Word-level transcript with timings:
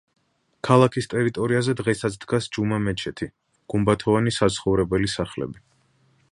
ქალაქის 0.67 1.07
ტერიტორიაზე 1.11 1.75
დღესაც 1.81 2.17
დგას 2.25 2.49
ჯუმა-მეჩეთი, 2.57 3.29
გუმბათოვანი 3.75 4.37
საცხოვრებელი 4.41 5.15
სახლები. 5.19 5.67